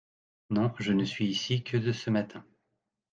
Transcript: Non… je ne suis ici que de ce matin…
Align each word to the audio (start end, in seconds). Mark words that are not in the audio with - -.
Non… 0.49 0.73
je 0.79 0.93
ne 0.93 1.03
suis 1.05 1.27
ici 1.27 1.63
que 1.63 1.77
de 1.77 1.91
ce 1.91 2.09
matin… 2.09 2.43